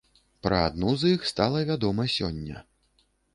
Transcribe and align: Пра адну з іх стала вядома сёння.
Пра 0.45 0.61
адну 0.69 0.93
з 1.01 1.11
іх 1.17 1.27
стала 1.33 1.61
вядома 1.69 2.09
сёння. 2.17 2.63